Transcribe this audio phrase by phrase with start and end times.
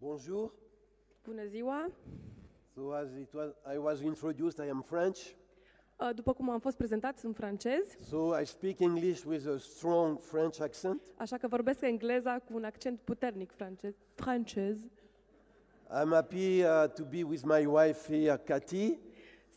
[0.00, 0.52] Bonjour.
[1.24, 1.90] Bună ziua!
[2.74, 5.18] So as it was, I was introduced, I am French.
[5.98, 10.18] Uh, După cum am fost prezentat, sunt francez, So I speak English with a strong
[10.20, 11.02] French accent.
[11.16, 13.94] așa că vorbesc engleza cu un accent puternic francez.
[14.14, 14.76] francez.
[15.88, 18.98] I'm happy uh, to be with my wife here, Cathy.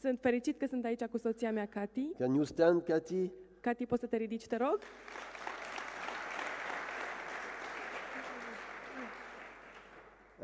[0.02, 2.12] Sunt fericit că sunt aici cu soția mea, Cati.
[2.18, 3.32] Can you stand, Cathy?
[3.60, 4.80] Cati, poți să te ridici, te rog?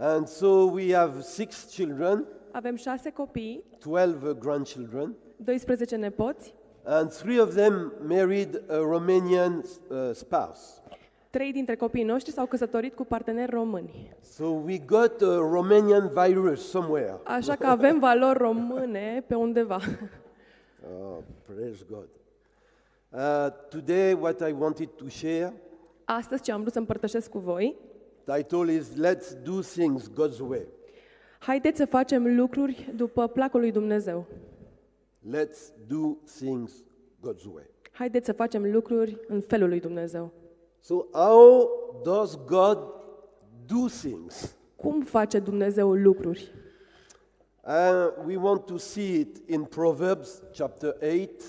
[0.01, 6.53] And so we have six children, Avem șase copii, 12 grandchildren, 12 nepoți,
[6.83, 10.81] and three of them married a Romanian uh, spouse.
[11.29, 14.15] trei dintre copiii noștri s-au căsătorit cu parteneri români.
[14.21, 17.19] So we got a Romanian virus somewhere.
[17.23, 19.79] Așa că avem valori române pe undeva.
[20.99, 22.07] Oh, praise God.
[23.09, 25.53] Uh, today, what I wanted to share
[26.05, 27.75] Astăzi ce am vrut să împărtășesc cu voi,
[28.35, 30.67] title is Let's Do Things God's Way.
[31.39, 34.25] haideți să facem lucruri după placul lui Dumnezeu.
[35.29, 36.83] Let's do things
[37.27, 37.63] God's way.
[37.91, 40.31] Haideți să facem lucruri în felul lui Dumnezeu.
[40.79, 41.69] So, how
[42.03, 42.77] does God
[43.65, 44.55] do things?
[44.75, 46.51] Cum face Dumnezeu lucruri?
[47.65, 51.41] Uh, we want to see it in Proverbs chapter 8,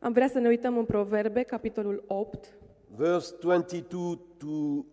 [0.00, 2.58] Am vrea să ne uităm în Proverbe, capitolul 8,
[2.96, 4.84] verse 22 to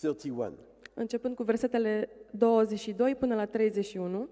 [0.00, 0.52] 31.
[0.94, 4.28] Începând cu versetele 22 până la 31.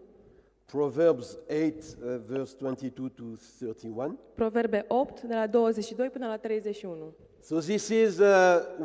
[0.67, 3.23] Proverbs 8, uh, verse 22 to
[3.59, 4.19] 31.
[4.35, 7.15] Proverbe 8, de la 22 până la 31.
[7.41, 8.27] So, this is uh,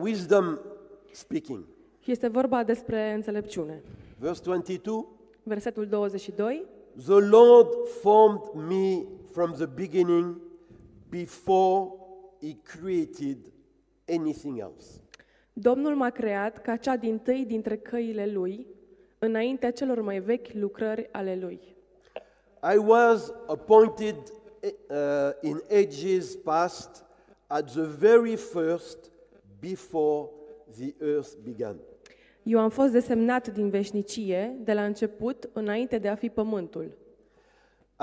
[0.02, 0.60] wisdom
[1.12, 1.66] speaking.
[2.00, 3.84] Și este vorba despre înțelepciune.
[4.20, 5.08] Verse 22
[5.44, 6.66] Versetul 22.
[7.06, 10.42] The Lord formed me from the beginning
[11.10, 11.94] before
[12.42, 13.38] He created
[14.08, 15.02] anything else.
[15.60, 18.68] Domnul m-a creat ca cea din tâi dintre căile lui,
[19.20, 21.76] înaintea celor mai vechi lucrări ale lui.
[22.74, 27.06] I was appointed uh, in ages past
[27.48, 29.12] at the very first
[29.60, 30.30] before
[30.78, 31.76] the earth began.
[32.44, 36.98] Eu am fost desemnat din veșnicie, de la început, înainte de a fi pământul.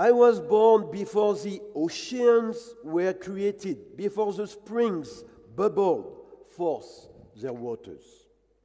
[0.09, 6.05] I was born before the oceans were created, before the springs bubbled
[6.47, 8.05] forth their waters.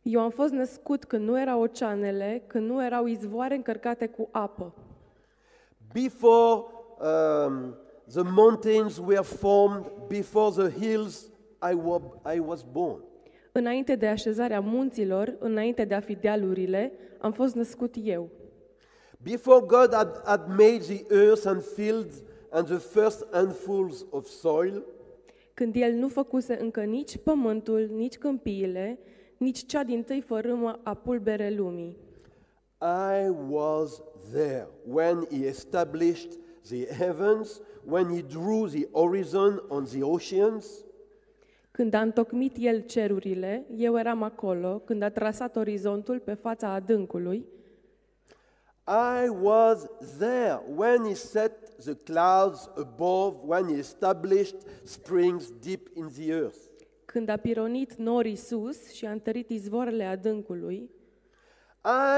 [0.02, 4.74] Eu am fost născut când nu erau oceanele, când nu erau izvoare încărcate cu apă.
[5.94, 6.64] Before
[7.00, 7.76] um,
[8.14, 11.30] the mountains were formed, before the hills,
[11.72, 13.04] I, wa- I was born.
[13.52, 18.30] Înainte de așezarea munților, înainte de a fi dealurile, am fost născut eu.
[19.24, 24.84] Before God had, had made the earth and fields and the first handfuls of soil,
[25.60, 29.00] Când el nu făcuse încă nici pământul, nici câmpiile,
[29.38, 31.98] nici cea din tâi fărâmă a pulbere lumii.
[32.82, 36.32] I was there when He established
[36.70, 40.86] the heavens, when He drew the horizon on the oceans.
[41.72, 47.46] Când a întocmit el cerurile, eu eram acolo, când a trasat orizontul pe fața adâncului,
[48.88, 49.88] I was
[50.18, 56.58] there when He set the clouds above, when He established springs deep in the earth.
[57.06, 60.90] când a pironit norii sus și a întărit izvoarele adâncului,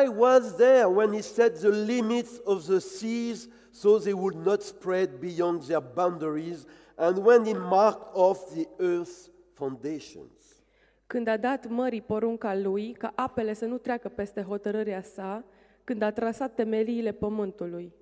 [0.04, 4.62] I was there when He set the limits of the seas so they would not
[4.62, 10.32] spread beyond their boundaries, and when He marked off the earth's foundations.
[11.08, 15.44] când a dat mării porunca lui ca apele să nu treacă peste hotărârea sa,
[15.84, 17.94] când a trasat temeliile pământului.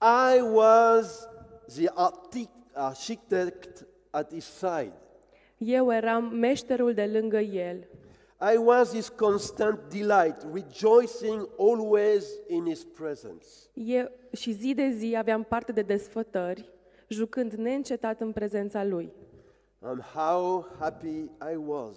[0.00, 1.28] I was
[1.76, 4.92] the architect- architect at his side.
[5.58, 7.76] Eu eram meșterul de lângă el.
[8.54, 13.46] I was his constant delight, rejoicing always in his presence.
[13.72, 16.70] Eu, și zi de zi aveam parte de desfătări,
[17.08, 19.12] jucând neîncetat în prezența lui.
[19.80, 21.96] And how happy I was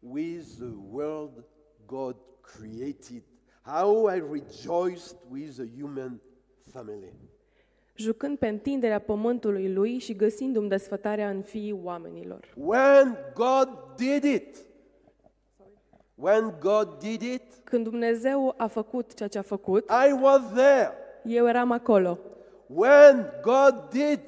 [0.00, 1.44] with the world
[1.86, 3.22] God created.
[3.62, 6.20] How I rejoiced with the human
[6.74, 7.12] family.
[7.96, 12.54] Jucând pe întinderea pământului lui și găsindu-mi desfătarea în fiii oamenilor.
[12.56, 14.56] When God did it,
[16.14, 20.92] when God did it, Când Dumnezeu a făcut ceea ce a făcut, I was there.
[21.24, 22.18] eu eram acolo.
[22.66, 24.20] When God did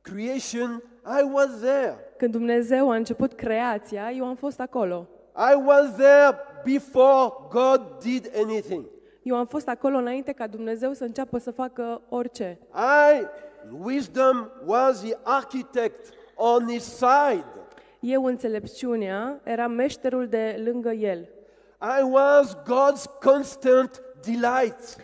[0.00, 1.96] creation, I was there.
[2.16, 5.08] Când Dumnezeu a început creația, eu am fost acolo.
[5.52, 8.84] I was there before God did anything.
[9.28, 12.58] Eu am fost acolo înainte ca Dumnezeu să înceapă să facă orice.
[12.74, 13.26] I,
[13.84, 17.44] wisdom, was the architect on his side.
[18.00, 21.28] Eu, înțelepciunea, eram meșterul de lângă el.
[21.80, 24.96] I was God's constant delight.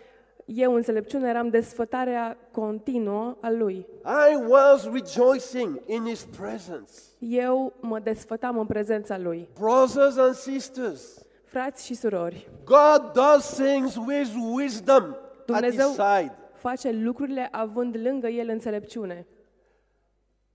[0.44, 3.86] Eu, înțelepciune, eram desfătarea continuă a Lui.
[4.04, 6.92] I was rejoicing in His presence.
[7.18, 9.48] Eu mă desfătam în prezența Lui.
[9.58, 11.23] Brothers and sisters,
[11.54, 16.32] Frați și surori, God does things with wisdom at Dumnezeu His side.
[16.52, 19.26] face lucrurile având lângă El înțelepciune.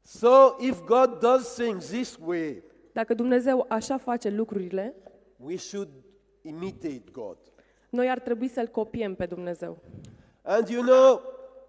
[0.02, 4.96] So if God does things this way, Dacă Dumnezeu așa face lucrurile,
[5.38, 5.90] we should
[6.42, 7.38] imitate God.
[7.90, 9.78] noi ar trebui să-L copiem pe Dumnezeu.
[10.42, 11.22] And you know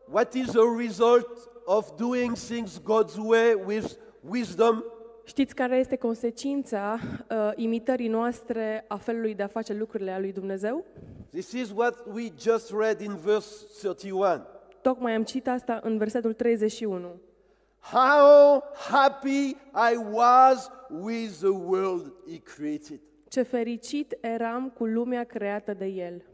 [0.08, 3.92] what is the result of doing things God's way with
[4.30, 4.84] wisdom?
[5.30, 6.98] Știți care este consecința
[7.30, 10.84] uh, imitării noastre a felului de a face lucrurile a lui Dumnezeu?
[11.30, 14.46] This is what we just read in verse 31.
[14.82, 17.20] Tocmai am citit asta în versetul 31.
[17.80, 19.48] How happy
[19.92, 23.00] I was with the world He created.
[23.28, 26.24] Ce fericit eram cu lumea creată de El.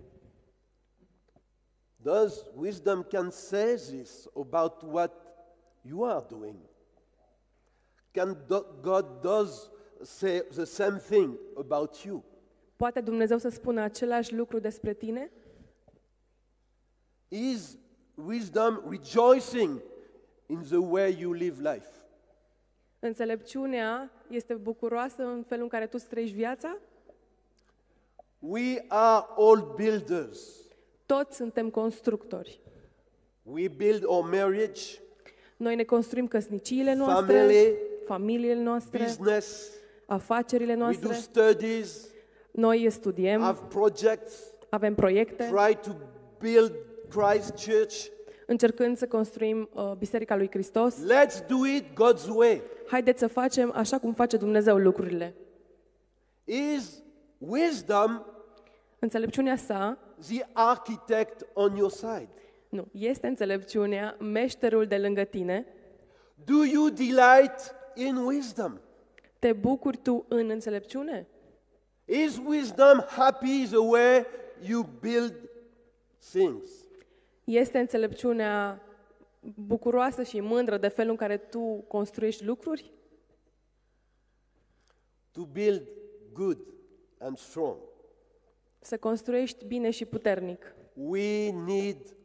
[1.97, 5.13] Does wisdom can say this about what
[5.83, 6.57] you are doing?
[8.17, 9.71] Can do- God does
[10.03, 12.25] say the same thing about you?
[12.77, 15.31] Poate Dumnezeu să spună același lucru despre tine?
[17.29, 17.79] Is
[18.15, 19.83] wisdom rejoicing
[20.47, 21.89] in the way you live life?
[22.99, 26.77] Înțelepciunea este bucuroasă în felul în care tu îți trăiești viața?
[28.39, 30.51] We are all builders.
[31.07, 32.61] Toți suntem constructori.
[33.43, 34.83] We build our marriage,
[35.57, 39.71] Noi ne construim căsniciile noastre, Family, familiile noastre, business,
[40.07, 41.13] afacerile we do noastre.
[41.15, 42.11] studies,
[42.51, 44.33] Noi studiem, have projects,
[44.69, 45.91] avem proiecte, try to
[46.39, 46.73] build
[47.09, 48.07] Christ Church.
[48.47, 50.95] încercând să construim uh, Biserica lui Hristos.
[50.95, 52.63] Let's do it God's way.
[52.87, 55.35] Haideți să facem așa cum face Dumnezeu lucrurile.
[56.45, 57.03] Is
[57.39, 58.23] wisdom
[58.99, 59.99] Înțelepciunea sa,
[60.29, 62.29] the architect on your side?
[62.69, 65.67] nu, este înțelepciunea meșterul de lângă tine.
[66.45, 68.79] Do you delight in wisdom?
[69.39, 71.27] Te bucuri tu în înțelepciune?
[72.05, 74.27] Is wisdom happy the way
[74.69, 75.35] you build
[76.31, 76.69] things?
[77.45, 78.83] Este înțelepciunea
[79.55, 82.93] bucuroasă și mândră de felul în care tu construiești lucruri?
[85.33, 85.83] To build
[86.33, 86.59] good
[87.19, 87.77] and strong,
[88.81, 90.75] Să construiești bine și puternic.
[90.95, 92.17] we need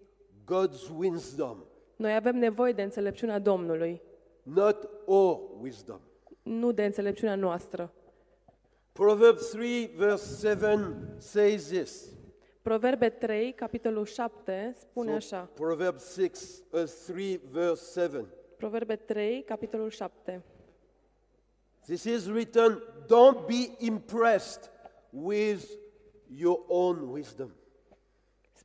[0.44, 1.63] God's wisdom,
[1.95, 4.01] Noi avem nevoie de înțelepciunea Domnului,
[4.44, 6.00] not our wisdom.
[6.44, 7.94] nu de înțelepciunea noastră.
[8.92, 12.10] Proverbs 3, verse 7 says this.
[12.62, 15.50] Proverbe 3, capitolul 7, spune So, așa.
[15.54, 18.26] Proverbs 6, uh, 3, verse 7.
[18.58, 20.44] Proverbe 3, capitolul 7.
[21.86, 24.72] This is written, don't be impressed
[25.10, 25.64] with
[26.28, 27.56] your own wisdom.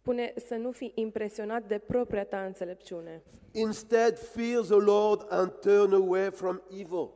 [0.07, 3.23] Spune să nu fii impresionat de propria ta înțelepciune.
[3.53, 7.11] Instead, fear the Lord and turn away from evil.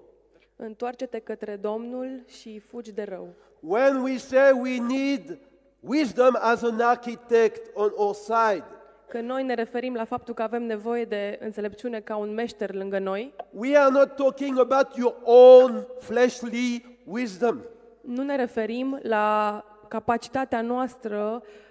[0.56, 3.34] Întoarce-te către Domnul și fugi de rău.
[3.60, 5.38] When we say we need
[5.80, 8.64] wisdom as an architect on our side,
[9.08, 12.98] Că noi ne referim la faptul că avem nevoie de înțelepciune ca un meșter lângă
[12.98, 17.60] noi, we are not talking about your own fleshly wisdom.
[18.00, 21.68] nu ne referim la capacitatea noastră uh,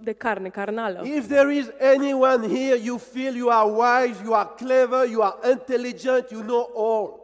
[0.00, 1.02] de carne, carnală.
[1.04, 5.50] If there is anyone here you feel you are wise, you are clever, you are
[5.50, 7.22] intelligent, you know all,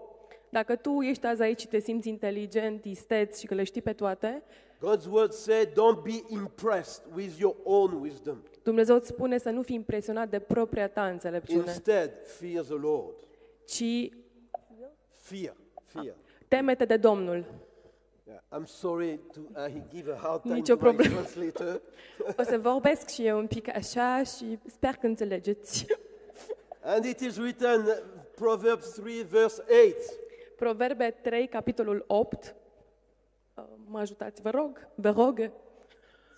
[0.49, 3.93] Dacă tu ești azi aici și te simți inteligent, isteț și că le știi pe
[3.93, 4.43] toate,
[4.79, 8.37] God's word said, don't be impressed with your own wisdom.
[8.63, 13.15] Dumnezeu îți spune să nu fii impresionat de propria ta înțelepciune, Instead, fear the Lord.
[13.65, 14.09] ci
[15.11, 15.55] Fear,
[15.85, 16.15] fear.
[16.49, 17.45] temete de Domnul.
[20.55, 21.15] Nicio to my problemă.
[21.21, 21.81] translator.
[22.39, 25.87] O să vorbesc și eu un pic așa și sper că înțelegeți.
[26.83, 27.93] And it is written, uh,
[28.35, 29.97] Proverbs 3, verse 8.
[30.57, 32.55] Proverbe 3, capitolul 8.
[33.55, 35.51] Uh, Mă ajutați, vă rog, vă rog.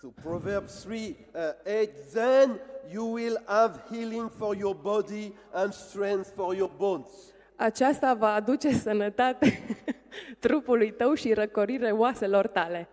[0.01, 1.41] So Proverbs 3, uh,
[1.81, 2.13] 8.
[2.13, 2.59] Then
[2.91, 7.07] you will have healing for your body and strength for your bones.
[7.55, 9.59] Aceasta va aduce sănătate
[10.39, 12.87] trupului tău și răcorire oaselor tale.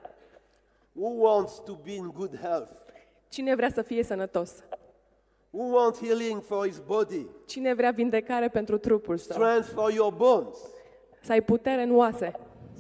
[0.93, 2.71] Who wants to be in good health?
[3.29, 4.53] Cine vrea să fie sănătos?
[5.51, 7.27] Who wants healing for his body?
[7.47, 9.37] Cine vrea vindecare pentru trupul său?
[9.37, 10.57] Strength for your bones?
[11.23, 12.33] Să ai putere în oase.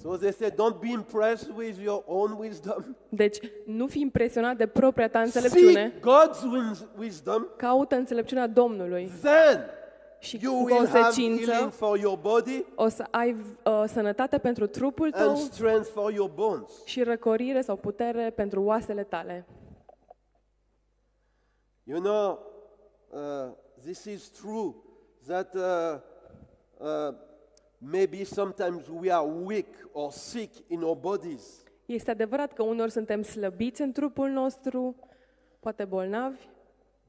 [0.03, 2.97] So they say, don't be impressed with your own wisdom.
[3.09, 5.73] Deci, nu fi impresionat de propria ta înțelepciune.
[5.73, 7.47] Seek God's wis- wisdom.
[7.57, 9.11] Caută înțelepciunea Domnului.
[9.23, 9.65] Then
[10.21, 14.39] Și You în will have consecință healing for your body o să ai uh, sănătate
[14.39, 16.85] pentru trupul tău and strength for your bones.
[16.85, 19.47] și răcorire sau putere pentru oasele tale.
[21.83, 22.39] You know,
[23.11, 24.75] uh, this is true
[25.27, 25.63] that uh,
[26.79, 27.15] uh,
[27.79, 31.63] maybe sometimes we are weak or sick in our bodies.
[31.87, 34.97] Este adevărat că uneori suntem slăbiți în trupul nostru,
[35.61, 36.49] poate bolnavi,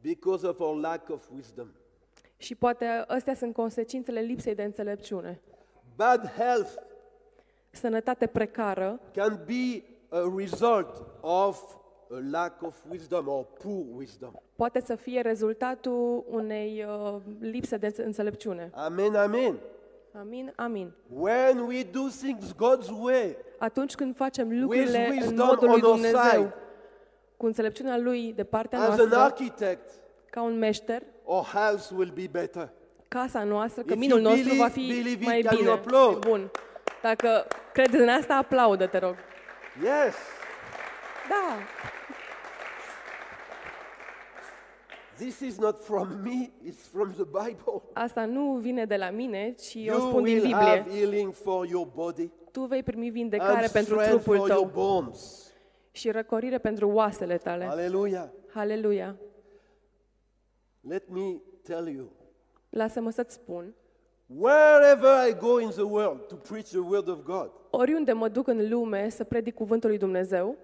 [0.01, 1.67] because of our lack of wisdom.
[2.41, 5.39] Și poate astea sunt consecințele lipsei de înțelepciune.
[5.95, 6.71] Bad health
[7.69, 11.75] Sănătate precară can be a result of
[12.09, 14.31] a lack of wisdom or poor wisdom.
[14.55, 18.69] poate să fie rezultatul unei uh, lipse de înțelepciune.
[18.73, 19.57] Amen, amen.
[20.19, 20.91] Amin, amin.
[21.13, 25.83] When we do things God's way, Atunci când facem lucrurile în wisdom modul lui on
[25.83, 26.53] our Dumnezeu, side.
[27.37, 29.89] cu înțelepciunea lui de partea as an noastră, architect,
[30.29, 32.69] ca un meșter, our house will be better.
[33.07, 35.71] casa noastră, If căminul you nostru believe- va fi believe it, mai can you bine.
[35.73, 36.25] applaud?
[36.25, 36.51] Bun.
[37.01, 39.15] Dacă crezi în asta, aplaudă, te rog.
[39.83, 40.15] Yes.
[41.29, 41.57] Da,
[45.17, 47.81] This is not from me, it's from the Bible.
[47.93, 50.65] asta nu vine de la mine, ci eu You spun din will Biblie.
[50.67, 54.49] have healing for your body Tu vei primi vindecare and pentru strength trupul for your
[54.49, 55.51] tău bones.
[55.91, 57.65] și răcorire pentru oasele tale.
[57.65, 58.25] Hallelujah.
[58.53, 59.15] Haleluia!
[60.81, 62.11] Let me tell you.
[62.69, 63.73] Lasă-mă să-ți spun,
[64.25, 68.47] Wherever I go in the world to preach the word of God, oriunde mă duc
[68.47, 70.55] în lume să predic cuvântul lui Dumnezeu,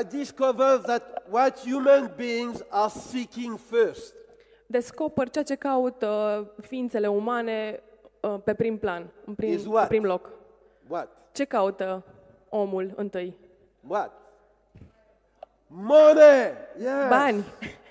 [0.00, 4.14] I discover that what human beings are seeking first
[4.72, 7.82] descoper ceea ce caută ființele umane
[8.20, 9.82] uh, pe prim plan, în prim, Is what?
[9.82, 10.30] pe prim loc.
[10.88, 11.08] what?
[11.32, 12.04] Ce caută
[12.48, 13.36] omul întâi?
[13.86, 14.12] What?
[15.66, 16.52] Money.
[16.78, 17.08] Yes.
[17.08, 17.44] Bani.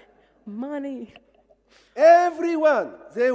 [0.67, 1.13] Money.
[1.93, 3.29] Everyone, they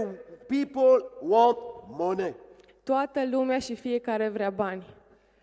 [0.47, 1.59] people want
[1.89, 2.35] money.
[2.83, 4.85] Toată lumea și fiecare vrea bani.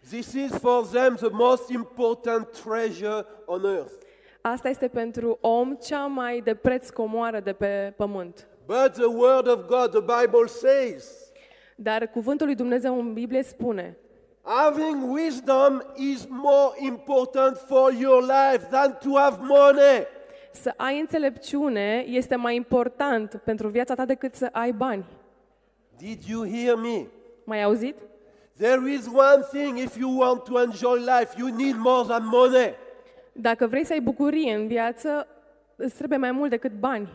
[0.10, 3.94] This is for them the most important treasure on earth.
[4.42, 8.48] Asta este pentru om cea mai de preț comoară de pe pământ.
[8.66, 11.32] But the word of God, the Bible says,
[11.76, 13.98] Dar cuvântul lui Dumnezeu în Biblie spune
[14.44, 20.06] having wisdom is more important for your life than to have money.
[20.56, 25.06] Să ai înțelepciune este mai important pentru viața ta decât să ai bani.
[25.98, 27.06] Did you hear me?
[27.44, 27.96] Mai auzit?
[28.58, 32.74] There is one thing if you want to enjoy life, you need more than money.
[33.32, 35.28] Dacă vrei să ai bucurie în viață,
[35.76, 37.10] îți trebuie mai mult decât bani.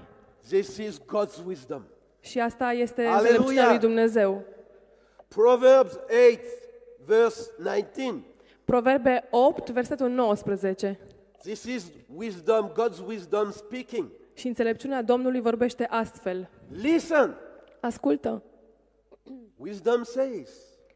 [0.48, 1.82] This is God's wisdom.
[2.20, 3.18] Și asta este Aleluia!
[3.18, 4.44] înțelepciunea lui Dumnezeu.
[5.28, 6.04] Proverbs 8,
[7.06, 8.24] verse 19.
[8.64, 10.98] Proverbe 8, versetul 19.
[11.42, 14.08] This is wisdom, God's wisdom speaking.
[14.34, 16.48] Și înțelepciunea Domnului vorbește astfel.
[16.82, 17.36] Listen,
[17.80, 18.42] Ascultă,
[19.56, 20.50] wisdom says.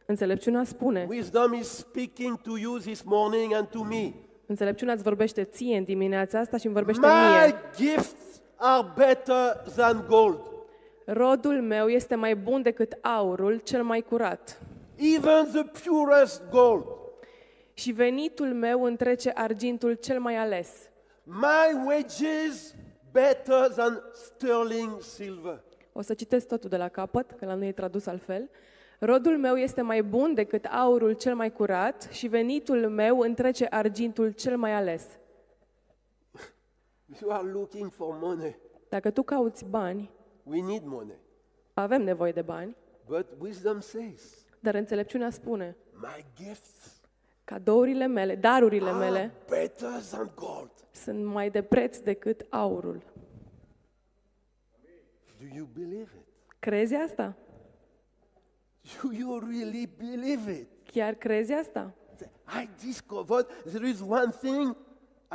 [0.06, 1.06] înțelepciunea spune.
[1.08, 4.12] Wisdom is speaking to you this morning and to me.
[4.46, 7.12] Înțelepciunea îți vorbește ție în dimineața asta și îmi vorbește My
[7.46, 7.54] mie.
[7.76, 10.38] gifts are better than gold.
[11.06, 14.60] Rodul meu este mai bun decât aurul cel mai curat.
[14.96, 16.84] Even the purest gold.
[17.82, 20.68] Și venitul meu întrece argintul cel mai ales.
[21.24, 22.74] My wages
[23.12, 25.62] better than sterling silver.
[25.92, 28.50] O să citesc totul de la capăt, că la noi e tradus altfel.
[28.98, 34.30] Rodul meu este mai bun decât aurul cel mai curat și venitul meu întrece argintul
[34.30, 35.04] cel mai ales.
[37.20, 38.56] You are looking for money.
[38.88, 40.10] Dacă tu cauți bani,
[40.42, 41.16] We need money.
[41.74, 46.91] avem nevoie de bani, But wisdom says, dar înțelepciunea spune, my gifts
[47.44, 50.70] cadourile mele, darurile are mele better than gold.
[50.90, 53.02] sunt mai de preț decât aurul.
[55.40, 56.26] Do you believe it?
[56.58, 57.36] Crezi asta?
[59.02, 60.68] Do you really believe it?
[60.92, 61.94] Chiar crezi asta?
[62.62, 64.76] I discovered there is one thing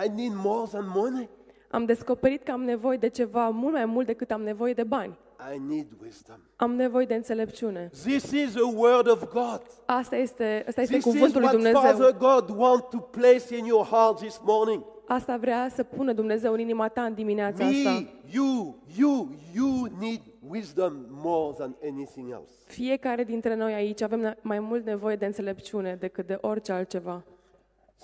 [0.06, 1.30] I need more than money.
[1.70, 5.18] Am descoperit că am nevoie de ceva mult mai mult decât am nevoie de bani.
[5.54, 6.40] I need wisdom.
[6.56, 7.90] Am nevoie de înțelepciune.
[8.04, 9.62] This is the word of God.
[9.86, 11.82] Asta este, asta este This is cuvântul lui what Dumnezeu.
[11.82, 14.84] Father God wants to place in your heart this morning.
[15.08, 17.90] Asta vrea să pună Dumnezeu în inima ta în dimineața asta.
[17.90, 22.52] Me, you, you, you need wisdom more than anything else.
[22.66, 27.24] Fiecare dintre noi aici avem ne- mai mult nevoie de înțelepciune decât de orice altceva.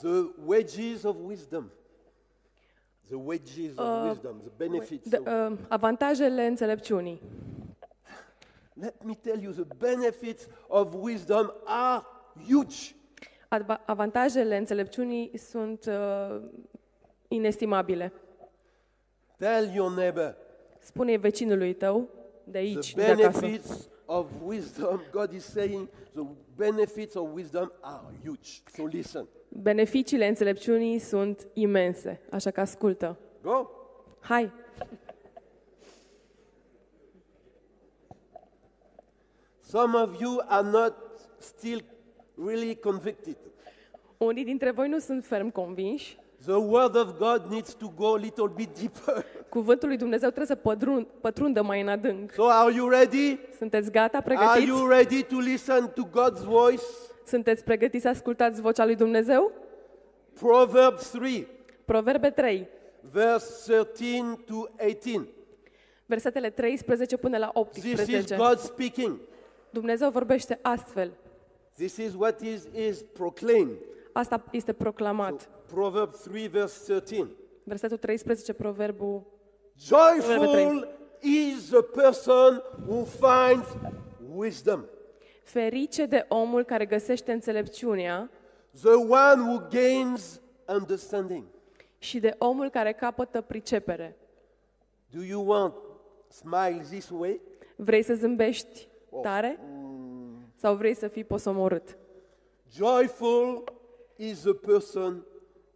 [0.01, 1.71] The wages of wisdom.
[3.07, 5.09] The wages of wisdom, the benefits.
[5.09, 7.21] De, of, uh, avantajele înțelepciunii.
[8.73, 12.03] let me tell you, the benefits of wisdom are
[12.47, 12.95] huge.
[13.49, 16.41] Adva- Avantajele înțelepciunii sunt uh,
[17.27, 18.13] inestimabile.
[19.37, 20.35] Tell your neighbor,
[20.79, 22.09] Spune vecinului tău,
[22.43, 23.39] de aici, The de acasă.
[23.39, 26.23] benefits of wisdom, God is saying, the
[26.55, 28.49] benefits of wisdom are huge.
[28.75, 29.27] So listen.
[29.61, 33.17] Beneficiile înțelepciunii sunt imense, așa că ascultă.
[33.41, 33.69] Go.
[34.19, 34.51] Hai!
[39.69, 40.93] Some of you are not
[41.37, 41.83] still
[42.45, 43.37] really convicted.
[44.17, 46.17] Unii dintre voi nu sunt ferm convinși.
[46.45, 49.25] The word of God needs to go a little bit deeper.
[49.49, 52.31] Cuvântul lui Dumnezeu trebuie să pătrun, pătrundă mai în adânc.
[52.31, 53.39] So are you ready?
[53.57, 54.67] Sunteți gata, Are pregătiți?
[54.67, 56.83] you ready to listen to God's voice?
[57.25, 59.51] Sunteți pregătiți să ascultați vocea lui Dumnezeu?
[60.33, 61.47] Proverbs 3,
[61.85, 62.67] Proverbe 3,
[63.01, 65.29] verse 13 to 18.
[66.05, 68.35] versetele 13 până la This is 18.
[68.35, 69.19] God speaking.
[69.69, 71.11] Dumnezeu vorbește astfel.
[71.73, 73.77] This is what is, is proclaimed.
[74.13, 75.49] Asta este proclamat.
[75.73, 77.27] Proverbs 3, verse 13.
[77.63, 79.23] Versetul 13, proverbul
[79.77, 80.87] Joyful
[81.21, 83.67] is the person who finds
[84.35, 84.85] wisdom,
[85.43, 88.29] Ferice de omul care găsește înțelepciunea
[88.81, 91.43] the one who gains understanding.
[91.97, 94.17] și de omul care capătă pricepere.
[95.11, 95.73] Do you want
[96.27, 97.41] smile this way?
[97.75, 98.87] Vrei să zâmbești
[99.21, 99.59] tare?
[100.55, 101.97] Sau vrei să fii posomorât?
[102.71, 103.63] Joyful
[104.15, 105.25] is the person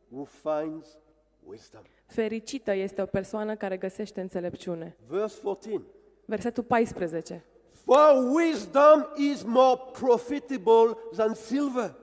[0.09, 0.97] who finds
[1.43, 1.81] wisdom.
[2.05, 4.95] Fericită este o persoană care găsește înțelepciune.
[5.07, 5.89] Verse 14.
[6.25, 7.43] Versetul 14.
[7.91, 11.94] For wisdom is more profitable than silver,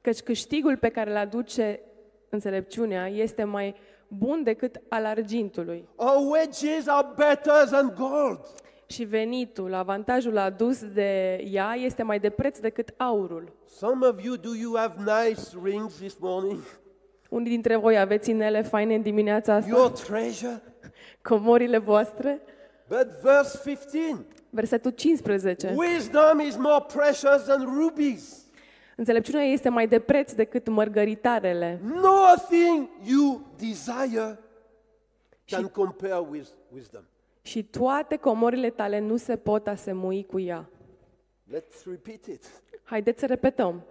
[0.00, 1.80] Căci câștigul pe care îl aduce
[2.28, 3.74] înțelepciunea este mai
[4.08, 5.88] bun decât al argintului.
[5.96, 8.40] our wages are better than gold.
[8.86, 13.52] Și venitul, avantajul adus de ea este mai de preț decât aurul.
[13.66, 16.60] Some of you, do you have nice rings this morning?
[17.28, 19.68] Unii dintre voi aveți inele faine în dimineața asta?
[19.76, 20.62] Your treasure?
[21.22, 22.40] Comorile voastre?
[22.88, 25.74] But verse 15 Versetul 15.
[25.76, 28.46] wisdom is more precious than rubies.
[28.96, 34.38] Înțelepciunea este mai de preț decât mărgăritarele Nothing you desire
[35.46, 37.02] can compare with wisdom.
[37.42, 40.68] și toate comorile tale nu se pot asemui cu ea.
[41.54, 42.44] Let's repeat it.
[42.84, 43.82] Haideți să repetăm,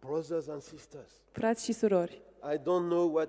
[0.00, 2.22] Brothers and sisters, frați și surori.
[2.54, 3.28] I don't know what,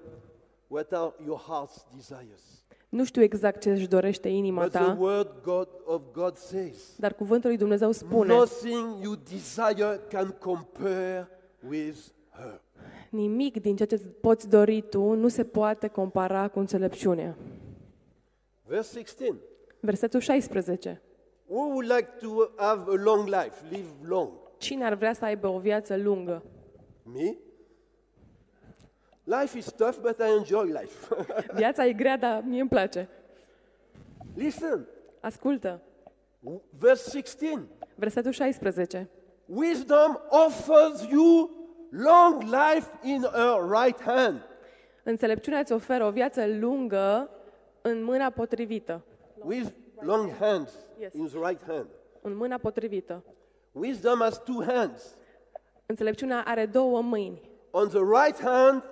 [0.68, 2.61] what are your heart's desires.
[2.92, 6.96] Nu știu exact ce își dorește inima But the ta, word God of God says,
[6.98, 11.28] dar cuvântul lui Dumnezeu spune, nothing you desire can compare
[11.70, 11.98] with
[12.32, 12.62] her.
[13.10, 17.38] nimic din ceea ce îți poți dori tu nu se poate compara cu înțelepciunea.
[18.66, 19.38] Verse 16.
[19.80, 21.02] Versetul 16.
[21.48, 24.30] Who would like to have a long life, live long?
[24.58, 26.44] Cine ar vrea să aibă o viață lungă?
[27.04, 27.36] Me?
[29.24, 31.16] Life is tough, but I enjoy life.
[31.56, 33.10] Viața e grea, dar mie îmi place.
[34.36, 34.88] Listen,
[35.20, 35.82] Ascultă.
[36.80, 37.68] verse 16.
[37.96, 39.10] Versetul 16.
[39.46, 41.50] Wisdom offers you
[41.90, 44.42] long life in her right hand.
[45.04, 47.30] Înțelepciunea îți oferă o viață lungă
[47.82, 49.02] în mâna potrivită.
[49.44, 51.14] With long hands Yes.
[51.14, 51.88] in the right hand.
[52.22, 53.24] În mâna potrivită.
[53.72, 55.16] Wisdom has two hands.
[55.86, 57.42] Înțelepciunea are două mâini.
[57.72, 58.84] On the right hand,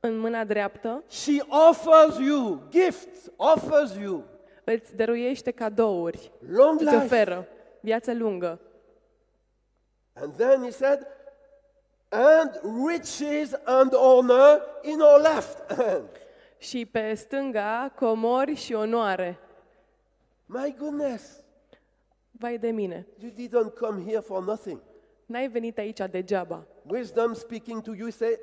[0.00, 1.32] În mâna dreaptă she
[1.68, 4.24] offers you gifts, offers you
[4.64, 7.04] îți dăruiește cadouri, long îți life.
[7.04, 7.46] oferă
[7.80, 8.60] viață lungă.
[10.12, 11.06] And then he said,
[12.08, 16.08] and riches and honor in her left hand.
[16.58, 19.38] Și pe stânga comori și onoare.
[20.46, 21.38] My goodness,
[22.30, 24.80] Vai de mine, you didn't come here for nothing.
[25.26, 26.66] n-ai venit aici degeaba.
[26.86, 28.38] Wisdom speaking to you, say,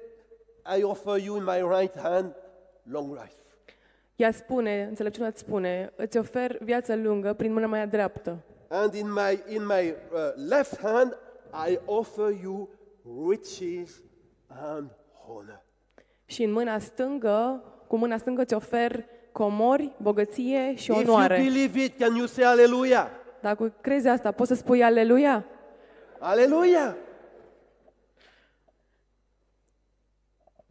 [0.77, 2.35] I offer you in my right hand
[2.91, 3.31] long life.
[4.15, 8.37] Ea spune, înțelepciunea îți spune, îți ofer viață lungă prin mâna mea dreaptă.
[8.69, 11.17] And in my, in my uh, left hand,
[11.69, 12.69] I offer you
[13.29, 14.01] riches
[14.47, 14.89] and
[15.27, 15.63] honor.
[16.25, 21.35] Și în mâna stângă, cu mâna stângă îți ofer comori, bogăție și If you onoare.
[21.35, 23.07] believe it, can you say hallelujah?
[23.41, 25.45] Dacă crezi asta, poți să spui aleluia?
[26.19, 26.93] Hallelujah.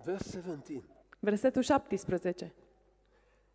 [0.07, 0.83] Verse 17.
[1.19, 2.55] Versetul 17.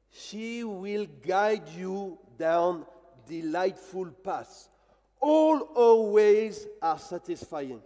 [0.09, 2.87] She will guide you down
[3.27, 4.69] delightful paths.
[5.19, 7.81] All her ways are satisfying.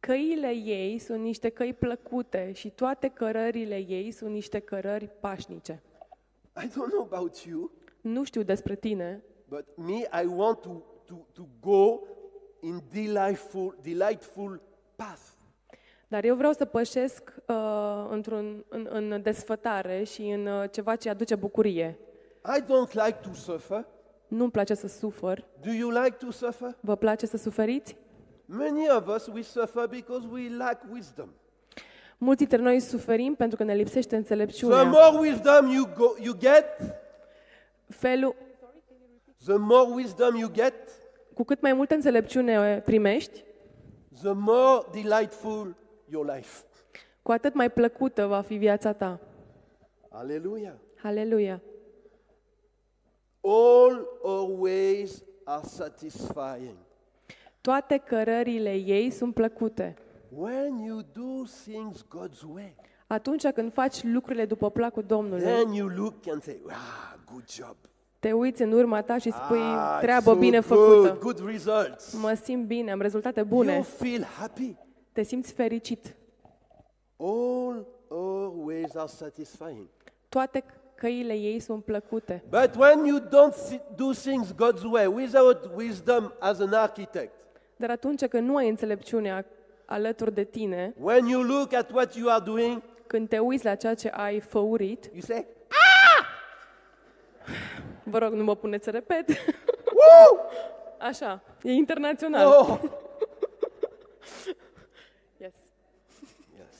[0.00, 5.82] Căile ei sunt niște căi plăcute și toate cărările ei sunt niște cărări pașnice.
[6.64, 11.14] I don't know about you, Nu știu despre tine, but me, I want to, to,
[11.32, 12.00] to go
[12.60, 14.62] in delightful, delightful
[14.96, 15.34] path.
[16.14, 21.10] Dar eu vreau să pășesc uh, într-un, în, în desfătare și în uh, ceva ce
[21.10, 21.98] aduce bucurie.
[22.58, 23.86] I don't like to suffer.
[24.28, 25.44] Nu-mi place să sufăr.
[25.60, 26.76] Do you like to suffer?
[26.80, 27.96] Vă place să suferiți?
[28.44, 31.28] Many of us, we suffer because we lack wisdom.
[32.18, 34.82] Mulți dintre noi suferim pentru că ne lipsește The înțelepciunea.
[34.82, 36.64] more wisdom you, go, you get,
[37.88, 38.34] Felul,
[39.44, 40.74] the more wisdom you get,
[41.34, 43.44] cu cât mai multă înțelepciune primești,
[44.22, 46.64] the more delightful your life.
[47.22, 49.20] cu atât mai plăcută va fi viața ta.
[50.10, 50.72] Hallelujah.
[51.02, 51.60] Haleluia!
[53.40, 56.76] All our ways are satisfying.
[57.60, 59.94] Toate cărările ei sunt plăcute.
[60.36, 62.74] When you do things God's way,
[63.06, 67.76] Atunci când faci lucrurile după placul Domnului, then you look and say, ah, good job.
[68.18, 71.18] te uiți în urma ta și spui, Ah, treabă so bine good, făcută.
[71.20, 72.12] good results.
[72.20, 73.82] Mă simt bine, am rezultate You bune.
[73.82, 74.76] feel happy.
[75.14, 76.14] Te simți fericit.
[77.16, 79.88] All our ways are satisfying.
[80.28, 82.44] Toate căile ei sunt plăcute.
[82.48, 87.32] But when you don't thi- do things God's way without wisdom as an architect,
[87.76, 89.46] Dar atunci când nu ai înțelepciunea
[89.84, 93.74] alături de tine, when you look at what you are doing, când te uiți la
[93.74, 95.46] ceea ce ai făurit, you say,
[98.02, 100.40] vă rog, nu mă puneți să repet, Woo!
[100.98, 102.46] așa, e internațional.
[102.46, 102.80] Oh!
[105.36, 105.52] Yes.
[106.58, 106.74] Yes.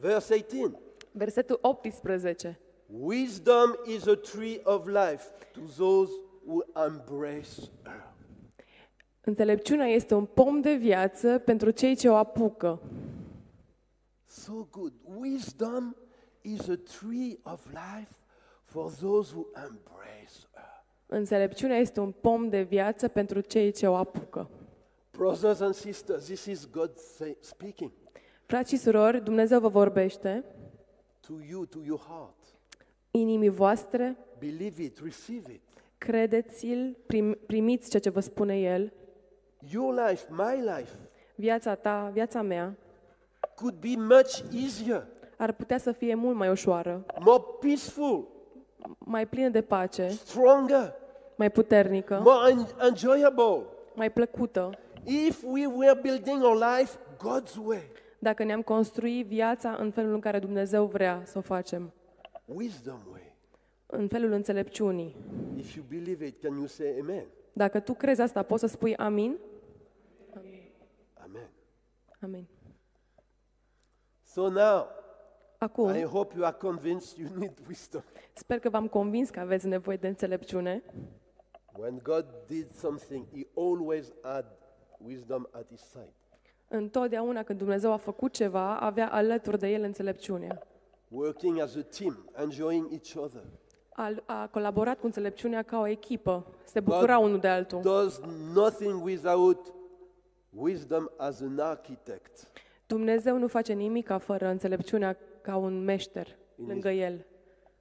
[0.00, 0.76] Verse 18
[1.12, 2.56] Versetul 18.
[2.86, 6.10] Wisdom is a tree of life to those
[6.46, 8.14] who embrace her.
[9.20, 12.80] Înțelepciunea este un pom de viață pentru cei ce o apucă.
[14.26, 14.92] So good.
[15.18, 15.96] Wisdom
[16.40, 18.14] is a tree of life
[18.62, 20.84] for those who embrace her.
[21.06, 24.50] Înțelepciunea este un pom de viață pentru cei ce o apucă.
[25.10, 27.92] Brothers and sisters, this is God say, speaking
[28.50, 30.44] Frați și surori, Dumnezeu vă vorbește,
[31.20, 32.34] to you, to your heart.
[33.10, 35.60] inimii voastre, Believe it, receive it.
[35.98, 38.92] credeți-l, prim, primiți ceea ce vă spune El,
[39.72, 40.90] Your life, my life,
[41.34, 42.76] viața ta, viața mea,
[43.54, 48.28] could be much easier, ar putea să fie mult mai ușoară, more peaceful,
[48.98, 50.94] mai plină de pace, stronger,
[51.36, 53.62] mai puternică, more en- enjoyable
[53.94, 54.70] mai plăcută,
[55.04, 57.82] if we were building our life God's way.
[58.22, 61.92] Dacă ne-am construit viața în felul în care Dumnezeu vrea să o facem,
[62.44, 63.36] Wisdom way.
[63.86, 65.16] în felul înțelepciunii.
[65.56, 67.24] If you believe it, can you say amen?
[67.52, 69.38] Dacă tu crezi asta, poți să spui amin?
[71.14, 71.48] Amen.
[72.20, 72.46] Amin.
[74.24, 74.86] So now,
[75.58, 78.02] Acum, I hope you are convinced you need wisdom.
[78.34, 80.82] sper că v-am convins că aveți nevoie de înțelepciune.
[81.78, 84.46] When God did something, He always had
[85.04, 86.12] wisdom at His side.
[86.72, 90.62] Întotdeauna când Dumnezeu a făcut ceva, avea alături de el înțelepciunea.
[91.08, 93.42] Working as a team, enjoying each other.
[93.92, 97.80] A, a colaborat cu înțelepciunea ca o echipă, se bucura unul de altul.
[97.82, 98.20] Does
[98.54, 99.72] nothing without
[100.50, 102.46] wisdom as an architect.
[102.86, 107.26] Dumnezeu nu face nimic ca fără înțelepciunea ca un meșter lângă el,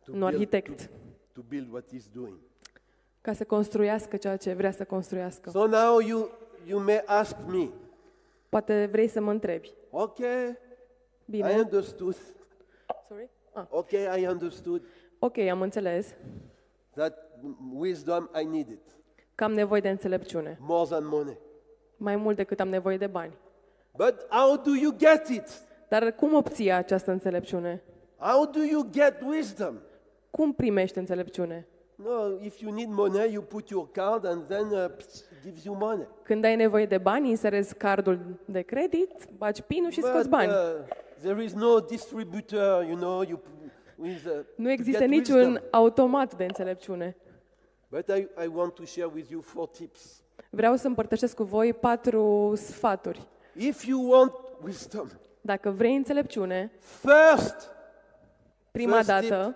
[0.06, 0.92] To un build- arhitect, to,
[1.34, 2.38] to build what He's doing.
[3.22, 5.50] ca să construiască ceea ce vrea să construiască.
[5.50, 6.30] So now you,
[6.68, 7.68] you may ask me,
[8.50, 9.74] Poate vrei să mă întrebi.
[9.90, 10.48] okay,
[11.26, 11.56] I Bine?
[11.56, 12.16] understood.
[13.08, 13.30] Sorry?
[13.54, 14.82] Ah, Okay, I understood
[15.20, 16.16] ok, am înțeles
[16.96, 17.18] that
[17.74, 18.82] wisdom I need it
[19.36, 21.38] că am nevoie de înțelepciune, more than money.
[21.98, 23.34] mai mult decât am nevoie de bani.
[23.96, 25.48] But how do you get it?
[25.90, 27.84] Dar cum obții această înțelepciune?
[28.18, 29.76] How do you get wisdom?
[30.32, 31.68] Cum primești înțelepciune?
[32.04, 35.76] No, if you need money, you put your card and then uh, pst, gives you
[35.76, 36.08] money.
[36.24, 40.52] Când ai nevoie de bani, inserezi cardul de credit, bagi pinul și scoți But bani.
[40.52, 45.10] uh, there is no distributor, you know, you p- with, uh, Nu to există get
[45.10, 45.64] niciun wisdom.
[45.72, 47.16] automat de înțelepciune.
[47.90, 50.22] But I, I want to share with you four tips.
[50.50, 53.28] Vreau să împărtășesc cu voi patru sfaturi.
[53.58, 54.32] If you want
[54.64, 55.08] wisdom,
[55.42, 57.72] Dacă vrei înțelepciune, first,
[58.72, 59.56] prima First dată,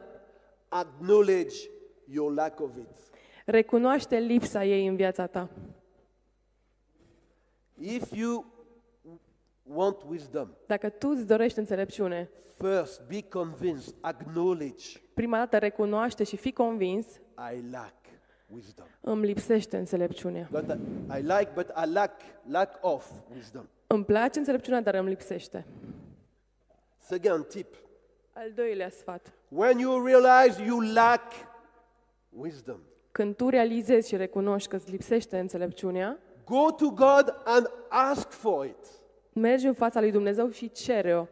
[0.68, 1.56] acknowledge
[2.14, 2.88] your lack of it.
[3.46, 5.50] recunoaște lipsa ei în viața ta.
[7.80, 8.46] If you
[9.64, 16.38] want wisdom, Dacă tu îți dorești înțelepciune, first be convinced, acknowledge prima dată recunoaște și
[16.38, 17.06] fii convins,
[17.54, 17.96] I lack
[18.48, 18.86] wisdom.
[19.02, 20.48] îmi lipsește înțelepciunea.
[20.52, 23.66] But I, I like, but I lack lack of wisdom.
[23.88, 25.66] Îmi place înțelepciunea, dar îmi lipsește.
[27.00, 27.76] Second tip:
[28.34, 29.34] Al doilea sfat.
[29.50, 31.22] when you realize you lack
[32.36, 32.80] wisdom,
[33.12, 38.66] Când tu realizezi și recunoști că îți lipsește înțelepciunea, go to God and ask for
[38.66, 38.86] it.
[39.34, 41.26] mergi în fața lui Dumnezeu și cere-o.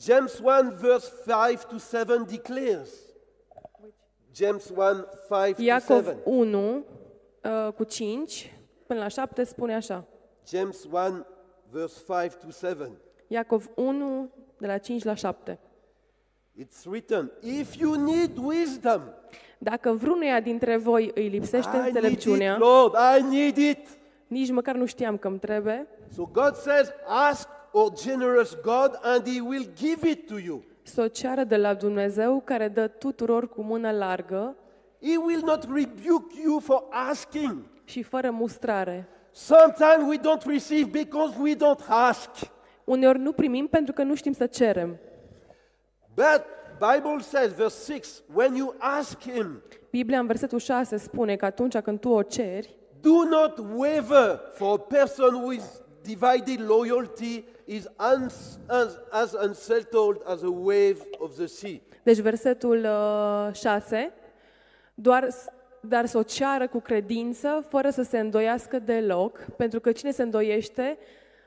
[0.00, 1.12] James 1 verse
[1.48, 2.90] 5 to 7 declares
[4.34, 6.20] James 1 5 to Iacov 7.
[6.24, 6.84] 1
[7.44, 10.04] uh, cu 5 până la 7 spune așa.
[10.48, 11.26] James 1
[11.70, 12.90] verse 5 to 7.
[13.26, 15.58] Iacov 1 de la 5 la 7.
[16.54, 19.02] It's written, if you need wisdom,
[19.62, 23.86] Dacă vreunuia dintre voi îi lipsește I need it, înțelepciunea, Lord, I need it.
[24.26, 29.28] nici măcar nu știam că îmi trebuie, So God says, ask our generous God and
[29.28, 30.62] he will give it to you.
[30.82, 34.56] să o ceară de la Dumnezeu care dă tuturor cu mână largă
[35.02, 37.56] He will not rebuke you for asking.
[37.84, 39.08] și fără mustrare.
[39.30, 42.30] Sometimes we don't receive because we don't ask.
[42.84, 44.98] Uneori nu primim pentru că nu știm să cerem.
[46.14, 46.42] But
[46.78, 51.78] Bible says, verse 6, when you ask him, Biblia în versetul 6 spune că atunci
[51.78, 57.88] când tu o ceri, do not waver for a person who is divided loyalty is
[58.14, 61.80] uns, as, as unsettled as a wave of the sea.
[62.02, 62.86] deci versetul
[63.52, 64.12] 6,
[64.94, 65.28] doar,
[65.80, 70.22] dar să o ceară cu credință, fără să se îndoiască deloc, pentru că cine se
[70.22, 70.98] îndoiește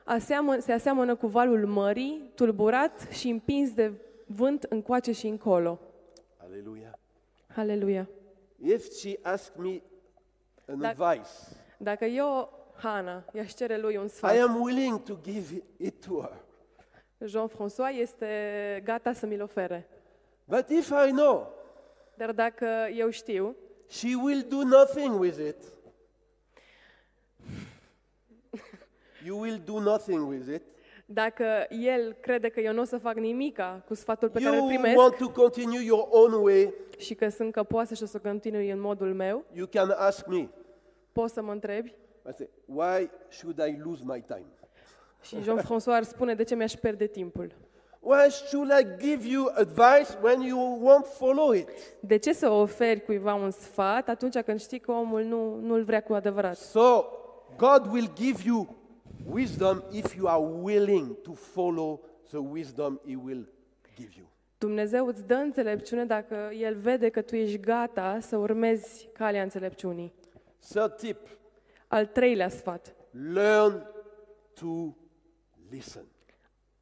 [0.04, 3.92] aseamă, se aseamănă cu valul mării, tulburat și împins de
[4.26, 5.78] vânt încoace și încolo.
[6.36, 6.92] Hallelujah.
[7.56, 8.08] Aleluia!
[8.62, 9.82] If she asked me
[10.66, 11.30] an That- advice,
[11.78, 16.20] Dacă eu, Hana, i-aș cere lui un I sfat, am willing to give it to
[16.20, 16.36] her.
[17.28, 19.88] Jean-François este gata să mi-l ofere.
[20.44, 21.54] But if I know
[22.16, 23.56] Dar dacă eu știu
[23.88, 25.56] she will do nothing with it,
[29.26, 30.62] you will do nothing with it.
[31.08, 34.62] Dacă el crede că eu nu o să fac nimica cu sfatul pe care îl
[34.62, 38.18] You primesc want to continue your own way, și că sunt căpoasă și o să
[38.18, 40.48] continui în modul meu, you can ask me.
[41.12, 41.94] poți să mă întrebi?
[42.28, 44.46] I say, why should I lose my time?
[45.22, 47.54] Și Jean-François ar spune de ce mi-aș pierde timpul.
[48.00, 51.68] Why should I give you advice when you won't follow it?
[52.00, 56.02] De ce să oferi cuiva un sfat atunci când știi că omul nu, nu-l vrea
[56.02, 56.56] cu adevărat?
[56.56, 57.04] So,
[57.56, 58.76] God will give you
[59.24, 63.48] wisdom if you are willing to follow the wisdom He will
[63.96, 64.26] give you.
[64.58, 70.12] Dumnezeu îți dă înțelepciune dacă El vede că tu ești gata să urmezi calea înțelepciunii.
[70.68, 71.18] Third tip
[71.88, 72.94] Al treilea sfat.
[73.32, 73.86] learn
[74.54, 74.96] to
[75.70, 76.04] listen.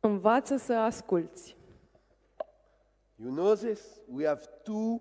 [0.01, 1.57] Învață să asculți.
[3.16, 4.01] You know this?
[4.12, 5.01] We have two,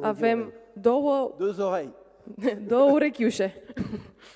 [0.00, 1.94] Avem două, deux oreilles,
[2.68, 3.62] două urechiușe,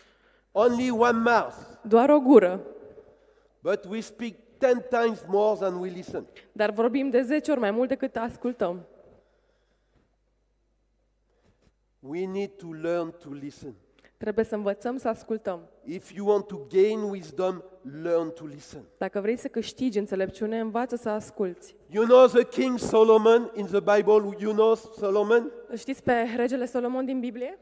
[0.52, 2.60] only one mouth, doar o gură,
[3.60, 6.26] but we speak ten times more than we listen.
[6.52, 8.86] dar vorbim de 10 ori mai mult decât ascultăm.
[12.00, 13.74] We need to learn to listen.
[14.16, 15.60] Trebuie să învățăm să ascultăm.
[15.84, 17.62] If you want to gain wisdom,
[18.02, 18.82] learn to listen.
[18.98, 21.76] Dacă vrei să câștigi înțelepciune, învață să asculți.
[21.90, 25.52] You know the King Solomon in the Bible, you know Solomon?
[25.76, 27.58] Știți pe regele Solomon din Biblie?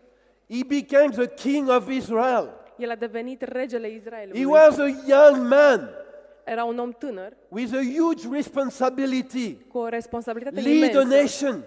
[0.51, 2.58] He became the king of Israel.
[2.79, 4.45] El a devenit regele He Israelului.
[4.45, 5.91] was a young man
[6.45, 9.55] Era un om tânăr with a huge responsibility.
[9.55, 11.65] cu o responsabilitate Lead a imensă nation.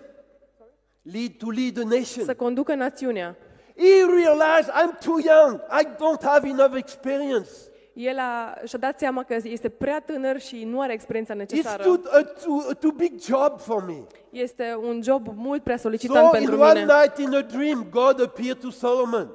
[1.02, 2.26] Lead to lead a nation.
[2.26, 3.36] să conducă națiunea.
[3.78, 5.60] He realized I'm too young.
[5.82, 7.50] I don't have enough experience.
[7.94, 11.84] El a, și-a dat seama că este prea tânăr și nu are experiența It's necesară.
[11.84, 13.98] too, a, too, a too big job for me.
[14.30, 16.94] Este un job mult prea solicitant So in pentru one mine.
[17.02, 19.28] night in a dream, God appeared to Solomon.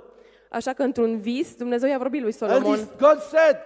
[0.51, 2.79] Așa că într-un vis, Dumnezeu i-a vorbit lui And Solomon.
[2.79, 3.57] he- God said,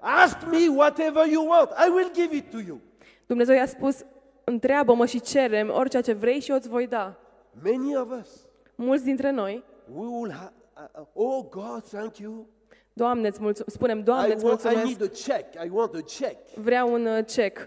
[0.00, 1.70] ask me whatever you want.
[1.86, 2.80] I will give it to you.
[3.26, 4.04] Dumnezeu i-a spus,
[4.44, 7.14] întreabă-mă și cerem orice ce vrei și eu îți voi da.
[7.62, 8.28] Many of us,
[8.74, 9.64] Mulți dintre noi,
[9.94, 12.46] we will have, uh, uh, oh God, thank you.
[12.92, 15.64] Doamne, îți mulțum- spunem, Doamne, I, îți want, I mulțumesc, need a check.
[15.64, 17.58] I want a check vreau un uh, cec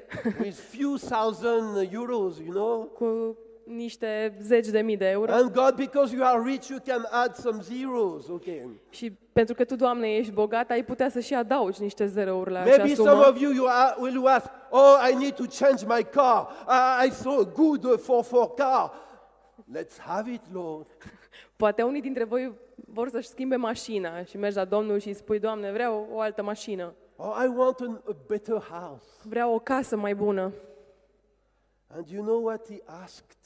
[0.42, 2.84] with few thousand euros, you know.
[2.84, 5.32] cu niște zeci de mii de euro.
[5.32, 8.70] And God, because you are rich, you can add some zeros, okay.
[8.90, 12.60] Și pentru că tu, Doamne, ești bogat, ai putea să și adaugi niște zerouri la
[12.60, 13.28] acea Maybe some sumă.
[13.28, 16.48] of you, you are, will ask, oh, I need to change my car.
[16.68, 18.92] I, I saw a good uh, 4 car.
[19.76, 20.88] Let's have it, Lord.
[21.58, 25.40] Poate unii dintre voi vor să-și schimbe mașina și mergi la Domnul și îi spui,
[25.40, 29.06] Doamne, vreau o altă mașină, Oh, I want an, a better house.
[29.24, 30.54] vreau o casă mai bună.
[31.88, 33.38] And you know what he asked?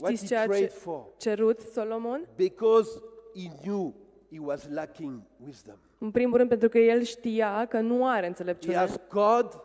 [0.00, 1.04] What Știți he ceea prayed ce for?
[1.16, 2.28] cerut Solomon?
[2.36, 2.90] Because
[3.34, 3.94] he knew
[4.30, 5.76] he was lacking wisdom.
[5.98, 8.76] În primul rând pentru că el știa că nu are He înțelepciune.
[8.76, 9.60] asked God,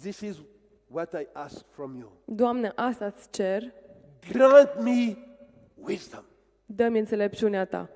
[0.00, 0.36] this is
[0.86, 2.12] what I ask from you.
[2.24, 3.72] Doamne, asta îți cer,
[4.32, 5.16] Grant me
[5.74, 6.22] wisdom.
[6.66, 7.90] dă-mi înțelepciunea ta.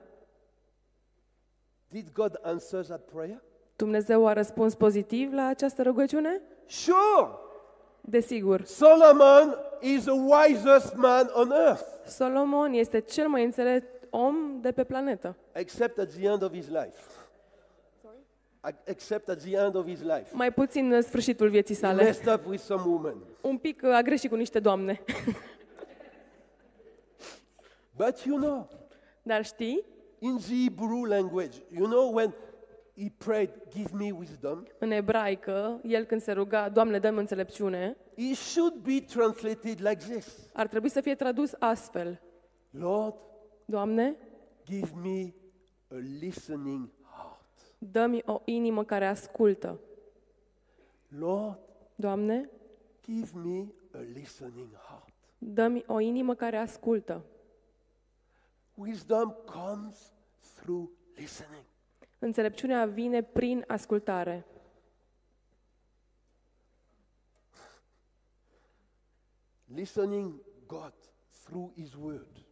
[1.89, 3.43] Did God answer that prayer?
[3.77, 6.41] Dumnezeu a răspuns pozitiv la această rugăciune?
[6.67, 7.31] Sure.
[8.01, 8.63] Desigur.
[8.65, 14.85] Solomon is the wisest man on earth, Solomon este cel mai înțelept om de pe
[14.85, 15.37] planetă.
[15.53, 16.95] except at the end of his life.
[18.61, 20.27] Ac- Except at the end of his life.
[20.33, 22.03] Mai puțin în sfârșitul vieții He sale.
[22.03, 23.15] messed up with some woman.
[23.41, 25.01] Un pic uh, a greșit cu niște doamne.
[27.97, 28.69] But you know,
[29.23, 29.85] Dar știi,
[30.19, 32.35] in the Hebrew language, you know when
[33.01, 38.37] he prayed, Give me wisdom, în ebraică, el când se ruga, Doamne, dă înțelepciune, it
[38.37, 42.21] should be translated like this ar trebui să fie tradus astfel.
[42.71, 43.15] Lord,
[43.65, 44.17] Doamne,
[44.65, 45.35] give me
[45.89, 47.75] a listening heart.
[47.79, 49.81] dă-mi o inimă care ascultă.
[51.19, 51.59] Lord,
[51.95, 52.51] Doamne,
[53.03, 55.13] give me a listening heart.
[55.39, 57.25] dă-mi o inimă care ascultă.
[58.75, 60.13] Wisdom comes
[60.55, 61.65] through listening.
[62.23, 64.47] Înțelepciunea vine prin ascultare.
[69.75, 70.93] Listening God
[71.45, 72.45] through His Word,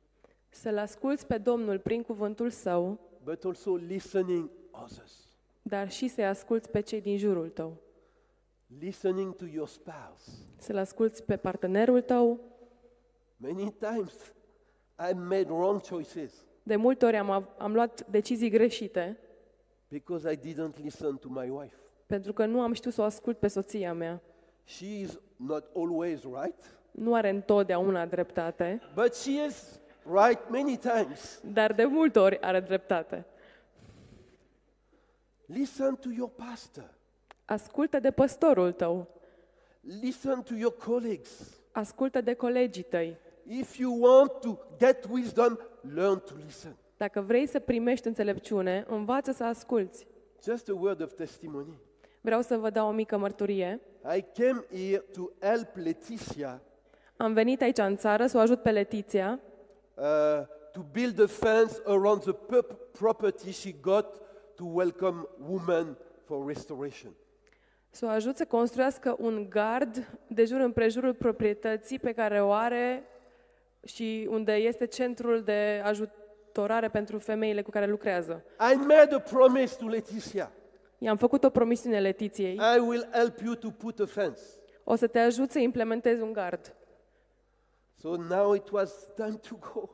[0.49, 5.29] Să-L asculți pe Domnul prin cuvântul Său, but also listening others.
[5.63, 7.77] dar și să-i asculți pe cei din jurul tău.
[8.79, 10.31] Listening to your spouse.
[10.57, 12.41] Să-L asculți pe partenerul tău.
[13.37, 14.35] Many times
[15.11, 19.19] I made wrong choices De multe ori am, av- am luat decizii greșite
[19.89, 21.75] because I didn't listen to my wife.
[22.07, 24.23] pentru că nu am știut să o ascult pe soția mea.
[24.65, 31.41] She is not always right, Nu are întotdeauna dreptate, but she is right many times.
[31.53, 33.27] dar de multe ori are dreptate.
[35.47, 36.95] Listen to your pastor.
[37.45, 39.09] Ascultă de păstorul tău,
[39.81, 41.61] Listen to your colleagues.
[41.73, 43.17] ascultă de colegii tăi.
[43.47, 45.59] If you want to get wisdom,
[45.95, 46.77] learn to listen.
[46.99, 50.07] Dacă vrei să primești înțelepciune, învață să asculți.
[50.45, 51.79] Just a word of testimony.
[52.21, 53.81] Vreau să vă dau o mică mărturie.
[54.17, 56.61] I came here to help Leticia
[57.17, 59.41] Am venit aici în țară să o ajut pe Letiția
[59.95, 60.05] uh,
[60.73, 64.21] to build a fence around the pup- property she got
[64.55, 67.11] to welcome women for restoration.
[67.91, 73.03] să o ajut să construiască un gard de jur împrejurul proprietății pe care o are
[73.85, 75.83] și unde este centrul de
[76.59, 78.45] ajutorare pentru femeile cu care lucrează.
[78.73, 80.53] I made a promise to Leticia.
[80.99, 82.55] I-am făcut o promisiune Letiției.
[82.55, 84.41] I will help you to put a fence.
[84.85, 86.75] O să te ajut să implementezi un gard.
[88.01, 89.89] So now it was time to go.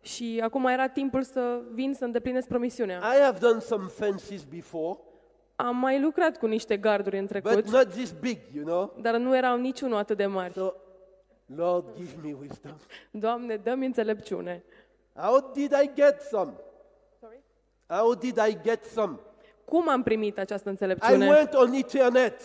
[0.00, 2.98] Și acum era timpul să vin să îndeplinesc promisiunea.
[2.98, 4.98] I have done some fences before,
[5.56, 8.96] Am mai lucrat cu niște garduri în but trecut, not this big, you know.
[9.00, 10.52] dar nu erau niciunul atât de mari.
[10.52, 10.72] So,
[11.46, 12.76] Lord, give me wisdom.
[13.10, 14.64] Doamne, dă-mi înțelepciune.
[15.16, 16.52] How did I get some?
[17.88, 19.18] How did I get some?
[19.64, 21.28] Cum am primit această I înțelepciune?
[21.28, 22.40] went on internet.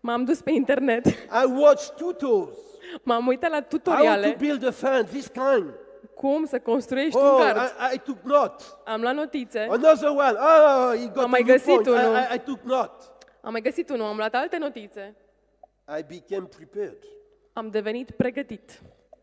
[0.00, 2.56] M-am dus pe internet, I watched tutors.
[3.02, 5.72] m-am uitat la How to tutoriale, build a fence, this kind.
[6.14, 7.56] cum să construiești un Oh, gard.
[7.56, 8.64] I, I took note.
[8.84, 10.32] Am luat notițe, Another one.
[10.38, 11.86] Oh, he got Am a mai new găsit point.
[11.86, 12.14] I, unul.
[12.14, 13.04] I, I took note.
[13.40, 15.14] am mai găsit unul, am luat alte notițe,
[15.98, 16.98] I became prepared.
[17.52, 18.80] am devenit pregătit.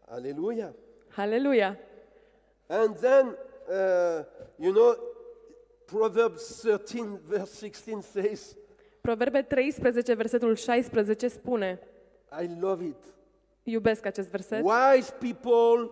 [0.10, 0.70] Hallelujah.
[1.15, 1.78] Haleluia!
[2.72, 4.24] And then, uh,
[4.56, 4.96] you know,
[5.86, 8.56] Proverbs 13, verse 16 says,
[9.02, 11.80] Proverbe 13, versetul 16 spune,
[12.42, 12.96] I love it.
[13.64, 15.92] iubesc acest verset, Wise people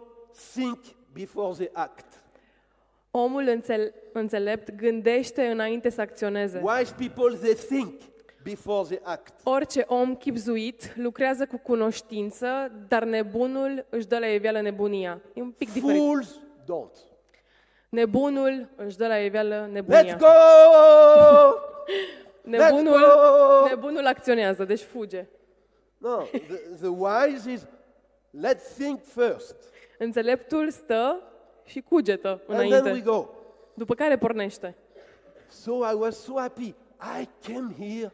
[0.54, 0.78] think
[1.14, 2.06] before they act.
[3.12, 6.62] omul înțel- înțelept gândește înainte să acționeze.
[6.64, 7.94] Wise people, they think
[8.44, 9.34] before they act.
[9.44, 12.48] Orice om chipzuit lucrează cu cunoștință,
[12.88, 15.22] dar nebunul își dă la iveală nebunia.
[15.34, 15.98] E un pic diferit.
[16.02, 16.40] Fools
[16.72, 16.98] don't.
[17.90, 20.28] Nebunul își dă la iveală Let's go!
[22.44, 23.68] Nebunul, Let's go!
[23.68, 25.28] nebunul acționează, deci fuge.
[25.98, 27.66] No, the, the wise is
[28.46, 29.56] let's think first.
[29.98, 31.22] Înțeleptul stă
[31.66, 33.30] și cugetă And then we înainte, go.
[33.74, 34.76] după care pornește.
[35.50, 36.76] So I was so happy.
[37.22, 38.14] I came here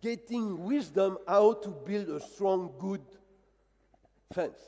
[0.00, 3.00] getting wisdom how to build a strong, good
[4.28, 4.58] fence.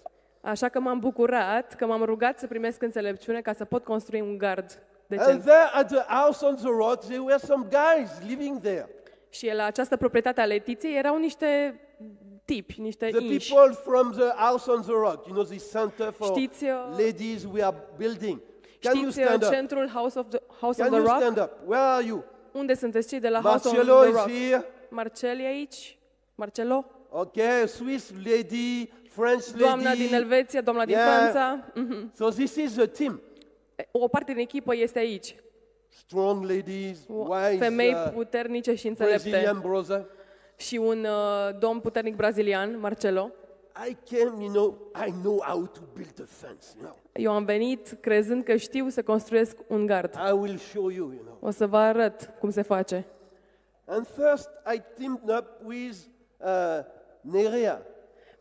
[0.41, 4.39] Așa că m-am bucurat că m-am rugat să primesc înțelepciune ca să pot construi un
[4.39, 5.43] gard And decent.
[5.45, 8.89] there at the house on the rock, there were some guys living there.
[9.31, 11.81] Și la această proprietate a Letiției erau niște
[12.45, 13.53] tipi, niște The inși.
[13.55, 17.45] people from the house on the rock, you know, this center for Știți, uh, ladies
[17.53, 18.41] we are building.
[18.81, 19.51] Can you Știți uh, stand up?
[19.51, 21.17] centrul House of the, House of Can the you Rock?
[21.21, 21.51] stand up?
[21.67, 22.25] Where are you?
[22.53, 24.29] Unde sunteți cei de la House of Marcello the is Rock?
[24.29, 24.65] here.
[24.89, 25.99] Marcel e aici?
[26.35, 26.85] Marcelo?
[27.11, 29.59] Okay, Swiss lady, French lady.
[29.59, 31.17] Doamna din Elveția, doamna din Yeah.
[31.17, 31.65] Franța.
[31.75, 32.13] Mhm.
[32.15, 33.21] So this is the team.
[33.93, 35.35] O parte din echipă este aici.
[35.89, 39.29] Strong ladies, wise Femei uh, puternice și înțelepte.
[39.29, 40.07] Brazilian brother.
[40.57, 43.31] Și un uh, domn puternic brazilian, Marcelo.
[43.89, 46.97] I came, you know, I know how to build a fence, you know.
[47.13, 50.15] Eu am venit crezând că știu să construiesc un gard.
[50.29, 51.37] I will show you, you know.
[51.41, 53.07] O să vă arăt cum se face.
[53.85, 55.97] And first, I teamed up with
[56.39, 56.79] uh,
[57.21, 57.83] Nerea.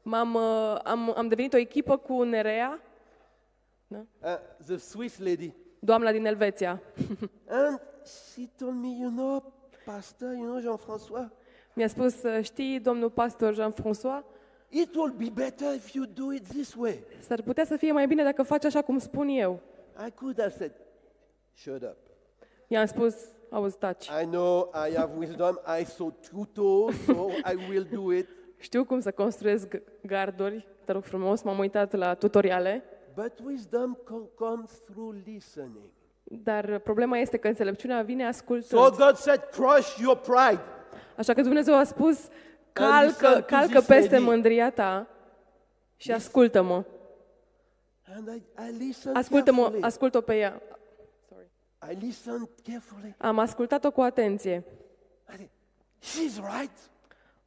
[0.08, 2.82] M-am, uh, am, am devenit o echipă cu Nerea,
[3.88, 3.98] uh,
[4.66, 5.54] the Swiss lady.
[5.80, 6.82] doamna din Elveția.
[7.48, 7.80] And
[8.34, 9.54] she told me, you know,
[9.86, 11.30] Pastor, you know, Jean-François,
[11.74, 14.24] Mi-a spus, uh, știi, domnul pastor Jean-François,
[14.70, 17.04] it will be better if you do it this way.
[17.20, 19.60] s-ar putea să fie mai bine dacă faci așa cum spun eu.
[20.08, 20.72] I could have said,
[21.54, 21.98] shut up.
[22.68, 23.16] I-am spus,
[23.50, 24.06] auzi, taci.
[24.22, 25.60] I know I have wisdom.
[25.82, 28.28] I saw tutos, so I will do it.
[28.58, 29.68] Știu cum să construiesc
[30.02, 32.84] garduri, te rog frumos, m-am uitat la tutoriale,
[33.16, 35.90] But wisdom co- comes through listening.
[36.24, 38.96] dar problema este că înțelepciunea vine So ascultând.
[38.98, 40.62] God said, crush your pride.
[41.18, 42.32] Așa că Dumnezeu a spus, listen
[42.72, 44.24] calcă, to calcă this peste lady.
[44.26, 45.08] mândria ta
[45.96, 46.84] și ascultă-mă.
[48.16, 49.84] And I, I listened Ascultă-mă, carefully.
[49.84, 50.62] ascultă-o pe ea.
[51.92, 53.16] I listened carefully.
[53.18, 54.64] Am ascultat-o cu atenție.
[55.34, 55.50] I think,
[56.02, 56.78] she's right.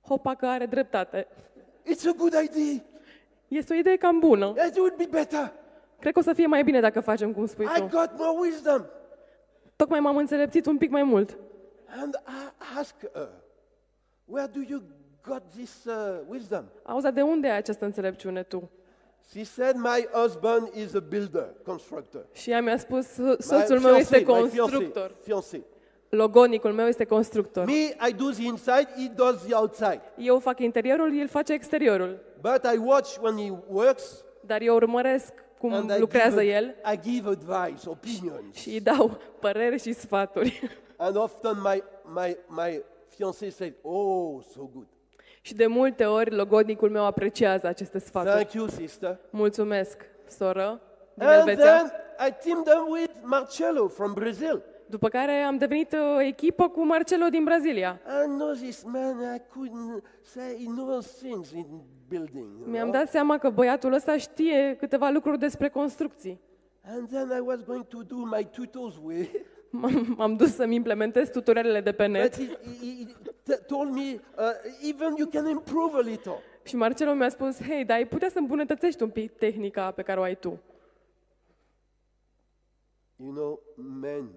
[0.01, 1.27] Hopa că are dreptate.
[1.85, 2.83] It's a good idea.
[3.49, 4.55] Este o idee cam bună.
[4.69, 5.53] It would be better.
[6.01, 7.87] Cred că o să fie mai bine dacă facem cum spui I tu.
[7.87, 8.85] got more wisdom.
[9.77, 11.39] Tocmai m-am înțelepțit un pic mai mult.
[12.01, 13.29] And I asked her,
[14.25, 14.83] where do you
[15.23, 16.65] got this uh, wisdom?
[16.83, 18.71] Auzi, de unde ai această înțelepciune tu?
[19.33, 22.27] She said, my husband is a builder, constructor.
[22.33, 25.15] Și ea mi-a spus, My soțul meu fiancé, este my constructor.
[25.23, 25.65] Fiancé, fiancé.
[26.11, 27.65] Logonicul meu este constructor.
[27.67, 30.01] Me, I do the inside, he does the outside.
[30.17, 32.19] Eu fac interiorul, el face exteriorul.
[32.41, 36.75] But I watch when he works Dar eu urmăresc cum and I lucrează give, el
[36.93, 38.55] I give advice, opinions.
[38.57, 40.61] și îi dau păreri și sfaturi.
[40.97, 41.83] And often my,
[42.15, 44.87] my, my fiancé said, oh, so good.
[45.41, 48.33] și de multe ori logodnicul meu apreciază aceste sfaturi.
[48.35, 49.19] Thank you, sister.
[49.31, 50.81] Mulțumesc, soră,
[51.15, 51.77] din And Elveția.
[51.77, 51.93] then
[52.29, 54.63] I teamed up with Marcello from Brazil.
[54.91, 58.01] După care am devenit uh, echipă cu Marcelo din Brazilia.
[58.25, 61.67] I know this man, I couldn't say he knows things in
[62.09, 62.47] building.
[62.61, 63.01] you Mi-am know.
[63.01, 66.41] dat seama că băiatul ăsta știe câteva lucruri despre construcții.
[66.85, 69.31] And then I was going to do my tutos with.
[69.71, 73.13] M-am m-am dus să-mi implementez tutorialele de pe But net he, he, he
[73.55, 74.01] t- told me,
[74.39, 74.45] uh,
[74.89, 76.39] even you can improve a little.
[76.65, 80.21] și Marcelo mi-a spus, hei, dar ai putea să îmbunătățești un pic tehnica pe care
[80.21, 80.61] o ai tu.
[83.17, 83.61] You know,
[84.01, 84.31] men,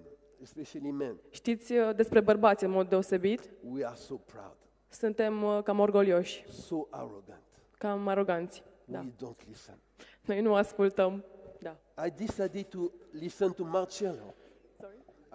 [0.44, 3.50] especially men, Știți uh, despre bărbați în mod deosebit?
[3.70, 4.56] we are so proud,
[4.88, 7.42] Suntem uh, cam orgolioși, so arrogant.
[7.78, 8.62] cam aroganți.
[8.84, 8.98] Da.
[8.98, 9.78] We don't listen.
[10.24, 11.24] Noi nu ascultăm.
[11.60, 11.76] Da.
[12.06, 14.34] I decided to listen to Marcello.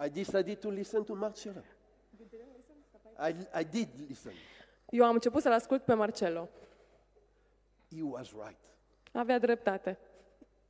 [0.04, 1.62] I decided to listen to Marcello.
[3.28, 4.32] I, I did listen.
[4.90, 6.48] Eu am început să-l ascult pe Marcelo.
[7.90, 8.58] He was right.
[9.12, 9.98] Avea dreptate.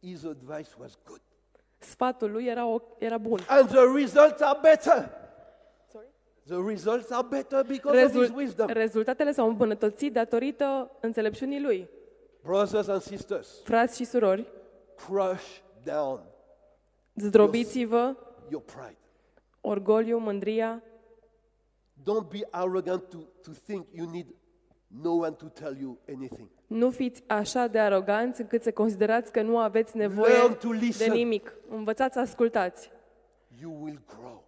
[0.01, 1.20] His advice was good.
[1.83, 3.39] Sfatul lui era, o, era bun.
[3.49, 5.11] And the results are better.
[6.47, 8.66] The results are better because of his Rezul, wisdom.
[8.66, 11.89] rezultatele s-au îmbunătățit datorită înțelepciunii lui.
[12.43, 14.47] Brothers and sisters, Frați și surori,
[15.07, 16.20] crush down
[17.14, 18.16] zdrobiți-vă
[18.51, 18.99] your pride.
[19.61, 20.83] orgoliu, mândria.
[22.03, 24.26] Don't be arrogant to, to think you need
[25.03, 26.49] no one to tell you anything.
[26.70, 30.76] Nu fiți așa de aroganți încât să considerați că nu aveți nevoie Learn to de
[30.76, 31.12] listen.
[31.12, 31.54] nimic.
[31.68, 32.90] Învățați să ascultați.
[33.60, 34.44] You will grow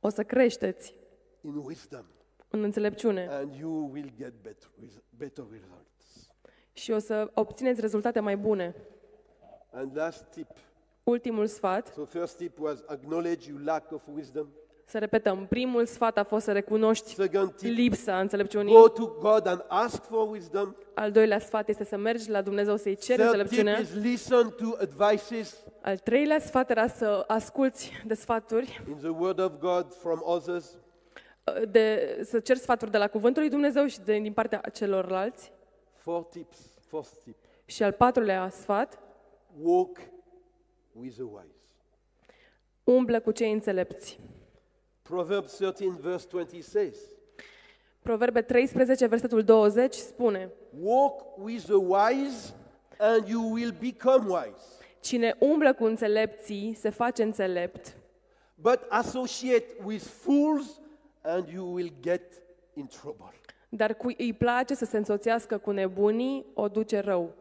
[0.00, 0.94] O să creșteți
[1.40, 2.04] in wisdom
[2.48, 6.28] în înțelepciune and you will get better, res- better results.
[6.72, 8.74] și o să obțineți rezultate mai bune.
[9.70, 10.48] And last tip.
[11.04, 14.48] Ultimul sfat, So first tip was acknowledge you lack of wisdom.
[14.86, 18.74] Să repetăm, primul sfat a fost să recunoști Second tip, lipsa înțelepciunii.
[18.74, 20.74] go to God and ask for wisdom.
[20.94, 23.78] Al doilea sfat este să mergi la Dumnezeu să-i ceri Third tip înțelepciunea.
[23.78, 29.38] is listen to advices Al treilea sfat era să asculți de sfaturi, in the Word
[29.40, 30.76] of God from others.
[31.68, 35.52] de, să ceri sfaturi de la Cuvântul lui Dumnezeu și de, din partea celorlalți.
[35.94, 36.56] Four tips.
[36.86, 37.36] Fourth tip.
[37.64, 38.98] Și al patrulea sfat,
[39.62, 39.98] Walk
[40.92, 41.54] with the wise.
[42.84, 44.18] umblă cu cei înțelepți.
[45.08, 46.96] Proverbs 13 verse 20 says,
[48.02, 50.50] Proverbe 13, versetul 20 spune,
[50.80, 52.54] Walk with the wise
[52.98, 54.64] and you will become wise.
[55.00, 57.96] Cine umblă cu înțelepții se face înțelept,
[58.54, 60.80] But associate with fools
[61.22, 62.22] and you will get
[62.74, 63.32] in trouble.
[63.68, 67.34] dar cui îi place să se însoțească cu nebunii, o duce rău.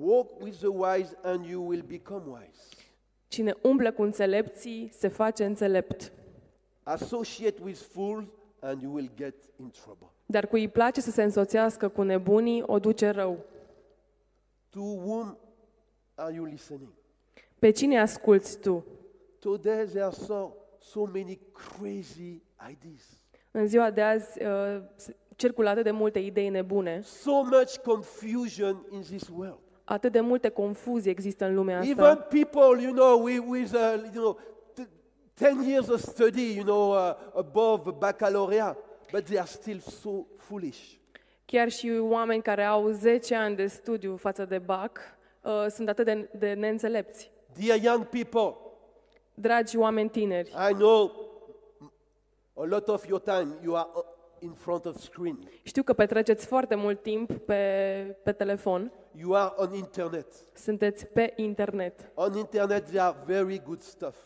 [0.00, 2.62] Walk with the wise and you will become wise.
[3.28, 6.12] Cine umblă cu înțelepții se face înțelept,
[6.92, 8.24] Associate with fools
[8.60, 10.06] and you will get in trouble.
[10.26, 13.38] dar cui îi place să se însoțească cu nebunii, o duce rău.
[14.70, 15.38] To whom
[16.14, 16.88] are you listening?
[17.58, 18.84] Pe cine asculți tu?
[19.38, 23.20] Today there are so, so many crazy ideas,
[23.50, 28.86] În ziua de azi uh, s- circulă atât de multe idei nebune, so much confusion
[28.90, 29.58] in this world.
[29.84, 32.22] atât de multe confuzii există în lumea Even asta.
[32.22, 34.57] people, you know, with, with uh, you know, t-
[35.38, 38.76] 10 years of study, you know, uh, above baccalaureate,
[39.12, 40.96] but they are still so foolish.
[41.44, 44.98] Chiar și oameni care au 10 ani de studiu față de BAC
[45.42, 47.30] uh, sunt atât de, de neînțelepți.
[47.58, 48.56] Dear young people,
[49.34, 51.12] Dragi oameni tineri, I know
[52.54, 54.02] a lot of your time you are uh,
[54.38, 55.38] in front of screen.
[55.62, 60.26] știu că petreceți foarte mult timp pe, pe telefon, You are on internet.
[60.54, 62.10] sunteți pe internet.
[62.14, 64.16] On internet there are very good stuff,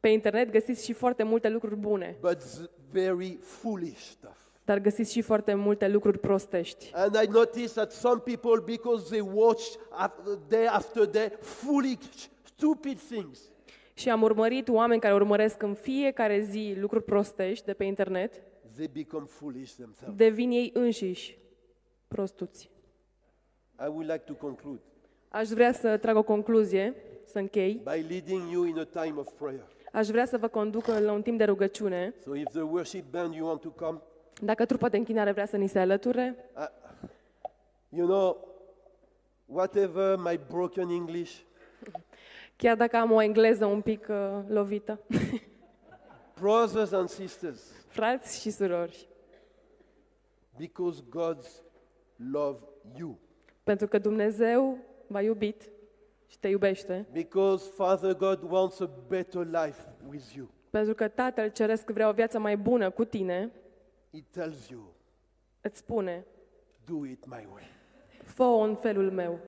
[0.00, 4.36] Pe internet găsiți și foarte multe lucruri bune, but z- very foolish stuff.
[4.64, 6.90] dar găsiți și foarte multe lucruri prostești.
[6.94, 9.64] And I notice that some people, because they watch
[10.04, 13.40] af- day after day foolish, stupid things,
[13.94, 18.42] Și am urmărit oameni care urmăresc în fiecare zi lucruri prostești de pe internet,
[18.76, 20.16] they become foolish themselves.
[20.16, 21.38] devin ei înșiși
[22.08, 22.70] prostuți.
[23.80, 24.80] I would like to conclude
[25.28, 27.74] Aș vrea să trag o concluzie, să închei.
[27.84, 29.66] by leading you in a time of prayer.
[29.94, 32.14] Aș vrea să vă conduc la un timp de rugăciune.
[32.22, 34.00] So if the worship band you want to come,
[34.40, 36.50] Dacă trupa de închinare vrea să ni se alăture,
[37.88, 38.48] you know,
[39.46, 41.32] whatever my broken English,
[42.56, 45.00] chiar dacă am o engleză un pic uh, lovită,
[46.40, 49.08] brothers and sisters, frați și surori,
[50.56, 51.62] because God's
[52.32, 52.58] love
[52.96, 53.18] you.
[53.62, 55.70] pentru că Dumnezeu v-a iubit
[56.34, 59.80] și te iubește, Because Father God wants a better life
[60.10, 60.48] with you.
[60.70, 63.52] pentru că Tatăl Ceresc vrea o viață mai bună cu tine,
[64.12, 64.94] He tells you,
[65.60, 66.24] îți spune,
[66.84, 67.62] do it my way.
[68.24, 69.38] fă-o în felul meu.